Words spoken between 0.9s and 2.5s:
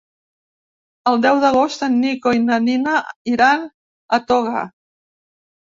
El deu d'agost en Nico i